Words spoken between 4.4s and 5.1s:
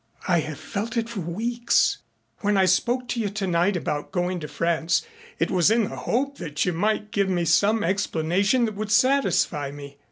France